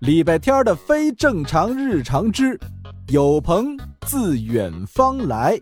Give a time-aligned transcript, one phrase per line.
[0.00, 2.58] 礼拜天的非正常日常之
[3.08, 3.76] 有朋
[4.06, 5.58] 自远方来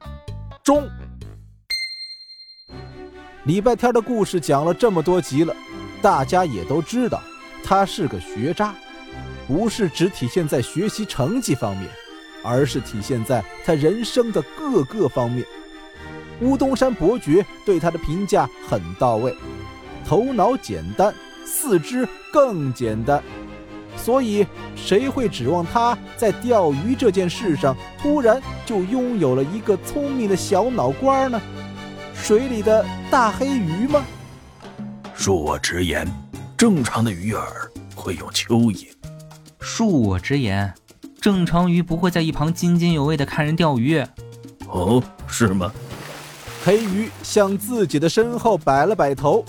[0.62, 0.88] 中。
[3.44, 5.54] 礼拜天的故事讲了这么多集了，
[6.00, 7.20] 大家也都知道，
[7.64, 8.74] 他是个学渣，
[9.46, 11.88] 不是只体现在学习成绩方面，
[12.44, 15.44] 而是体现在他人生的各个方面。
[16.40, 19.34] 乌东山伯爵对他的评价很到位，
[20.04, 21.14] 头脑简单，
[21.44, 23.22] 四肢更简单。
[23.96, 31.40] 所以，谁会指望他在钓鱼这件事上突然就拥有了一个聪明的小脑瓜呢？
[32.14, 34.04] 水里的大黑鱼吗？
[35.16, 36.06] 恕我直言，
[36.56, 37.44] 正常的鱼饵
[37.94, 38.88] 会有蚯蚓。
[39.60, 40.74] 恕我直言，
[41.20, 44.04] 正常鱼不会在一旁津津有味的看人钓鱼。
[44.66, 45.70] 哦，是吗？
[46.64, 49.44] 黑鱼向自己的身后摆了摆头，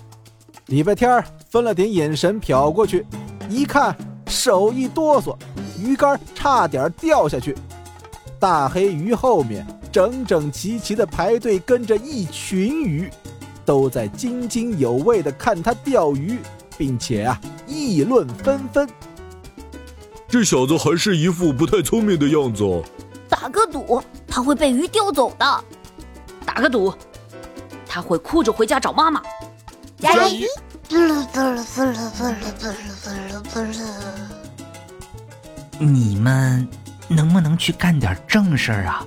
[0.67, 3.05] 礼拜天分了点眼神瞟过去，
[3.49, 3.95] 一看。
[4.33, 5.37] 手一哆嗦，
[5.79, 7.55] 鱼竿差点掉下去。
[8.39, 13.09] 大黑鱼后面整整齐齐的排队跟着一群鱼，
[13.63, 16.39] 都在津津有味的看他钓鱼，
[16.77, 18.89] 并且啊议论纷纷。
[20.27, 22.63] 这小子还是一副不太聪明的样子。
[23.29, 25.63] 打个赌，他会被鱼叼走的。
[26.43, 26.93] 打个赌，
[27.87, 29.21] 他会哭着回家找妈妈。
[29.99, 30.47] 加油！
[35.83, 36.67] 你们
[37.07, 39.05] 能不能去干点正事儿啊？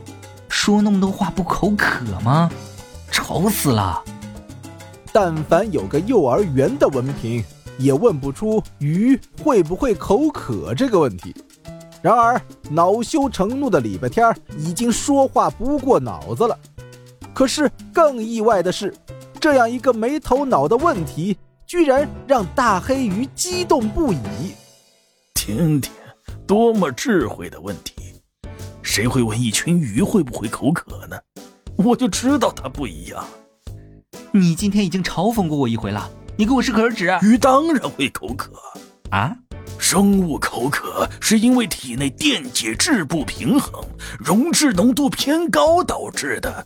[0.49, 2.51] 说那么多话不口渴吗？
[3.11, 4.03] 愁死了！
[5.13, 7.43] 但凡有个幼儿园的文凭，
[7.79, 11.35] 也问不出鱼会不会口渴这个问题。
[12.03, 16.59] 然而恼羞成怒的礼拜天已经说话不过脑子了。
[17.33, 18.95] 可是更意外的是，
[19.41, 24.19] 这样一个没头脑的问题，居然让大黑鱼激动不已。
[25.35, 25.91] 听听。
[26.47, 27.93] 多么智慧的问题！
[28.81, 31.19] 谁会问一群鱼会不会口渴呢？
[31.77, 33.27] 我就知道它不一样。
[34.31, 37.13] 你今天已经嘲讽过我一回了，你给我适可而止。
[37.23, 38.53] 鱼当然会口渴
[39.11, 39.37] 啊！
[39.77, 43.85] 生物口渴是因为体内电解质不平衡，
[44.19, 46.65] 溶质浓度偏高导致的。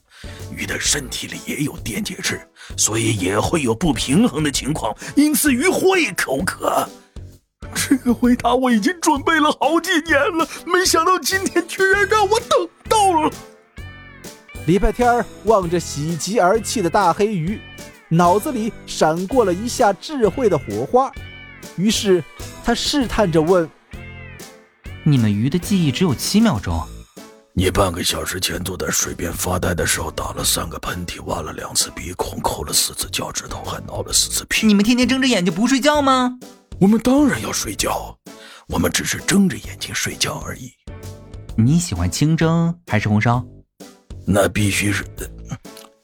[0.54, 2.38] 鱼的身体里也有电解质，
[2.76, 6.86] 所以也会有不平衡的情况，因此鱼会口渴。
[8.02, 13.30] 这个回答我已经准备了好几年了，没想到今天居然让我等到了。
[14.66, 17.60] 礼拜天望着喜极而泣的大黑鱼，
[18.08, 21.12] 脑子里闪过了一下智慧的火花，
[21.76, 22.24] 于是
[22.64, 23.68] 他试探着问
[25.04, 26.82] ：“你们鱼的记忆只有七秒钟？
[27.52, 34.66] 你半个小时前坐在水边发呆的时候打了三个喷嚏，挖了两次鼻孔，抠了四次脚趾头，还挠了四次屁？
[34.66, 36.38] 你们天天睁着眼睛不睡觉吗？”
[36.80, 38.16] 我们当然要睡觉，
[38.68, 40.72] 我们只是睁着眼睛睡觉而已。
[41.54, 43.44] 你喜欢清蒸还是红烧？
[44.26, 45.04] 那必须是，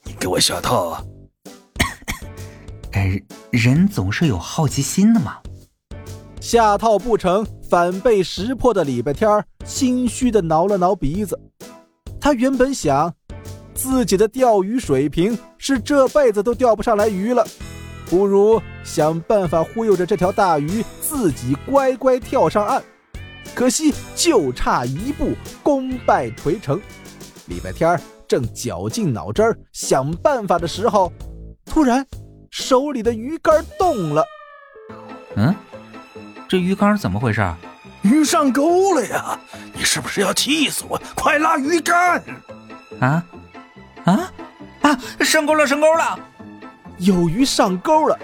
[0.04, 1.04] 你给我下套啊！
[2.92, 3.18] 哎，
[3.50, 5.38] 人总是有好奇心的嘛。
[6.42, 11.40] 下套不成，反被识破的礼拜天心虚的挠了挠鼻子。
[12.20, 13.10] 他原本想，
[13.74, 17.46] 自己的钓鱼水平是这辈子都钓不上来鱼了。
[18.08, 22.82] 不如想办法忽悠着这条大鱼自己乖乖跳上岸，
[23.54, 26.80] 可惜就差一步功败垂成。
[27.46, 31.12] 礼拜天正绞尽脑汁想办法的时候，
[31.64, 32.06] 突然
[32.50, 34.24] 手里的鱼竿动了。
[35.36, 35.54] 嗯，
[36.48, 37.42] 这鱼竿怎么回事？
[38.02, 39.38] 鱼上钩了呀！
[39.74, 41.00] 你是不是要气死我？
[41.16, 42.22] 快拉鱼竿！
[43.00, 43.24] 啊
[44.04, 44.32] 啊
[44.82, 44.96] 啊！
[45.20, 46.18] 上钩了，上钩了！
[46.98, 48.18] 有鱼上钩了，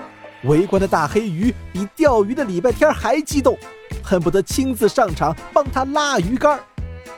[0.45, 3.57] 围观的大黑鱼比钓鱼的礼拜天还激动，
[4.03, 6.59] 恨不得亲自上场帮他拉鱼竿。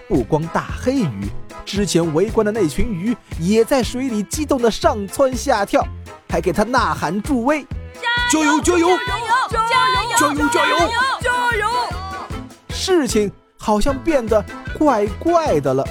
[0.08, 1.28] 不光大黑鱼，
[1.64, 5.86] 之前围观的那群鱼也在水里激动的上蹿下跳，
[6.28, 7.64] 还给他呐喊助威
[8.30, 8.60] ：“加油！
[8.60, 8.88] 加油！
[8.88, 9.68] 加油！
[10.18, 10.48] 加油！
[10.52, 10.78] 加油！
[11.22, 11.68] 加油！”
[12.68, 14.44] 事情好像变得
[14.78, 15.82] 怪怪的了。